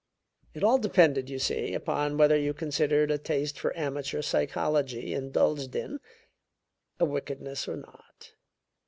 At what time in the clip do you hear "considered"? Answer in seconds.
2.55-3.11